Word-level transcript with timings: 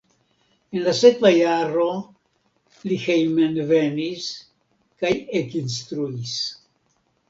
En 0.77 0.83
la 0.87 0.93
sekva 0.99 1.31
jaro 1.35 1.85
li 2.89 2.99
hejmenvenis 3.05 4.27
kaj 5.03 5.17
ekinstruis. 5.45 6.39